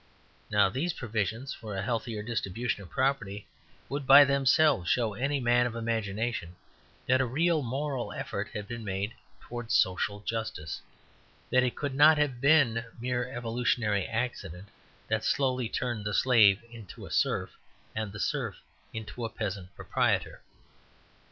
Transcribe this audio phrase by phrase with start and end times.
[0.49, 3.45] Now these provisions for a healthier distribution of property
[3.87, 6.55] would by themselves show any man of imagination
[7.05, 10.81] that a real moral effort had been made towards social justice;
[11.51, 14.69] that it could not have been mere evolutionary accident
[15.07, 17.51] that slowly turned the slave into a serf,
[17.95, 18.55] and the serf
[18.93, 20.41] into a peasant proprietor.